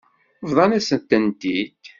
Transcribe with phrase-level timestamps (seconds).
[0.49, 1.73] Bḍant-asen-tent-id.